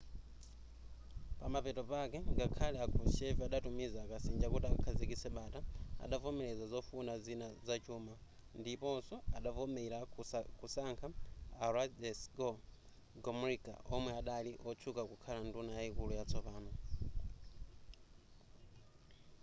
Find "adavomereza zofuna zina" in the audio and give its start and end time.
6.03-7.47